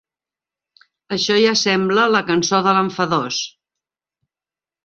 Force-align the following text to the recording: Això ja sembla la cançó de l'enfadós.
Això 1.17 1.37
ja 1.43 1.51
sembla 1.63 2.07
la 2.15 2.23
cançó 2.31 2.63
de 2.69 2.75
l'enfadós. 2.79 3.39